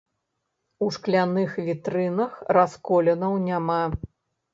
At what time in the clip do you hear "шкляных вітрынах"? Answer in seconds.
0.95-2.39